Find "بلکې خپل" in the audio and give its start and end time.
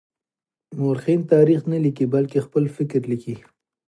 2.13-2.63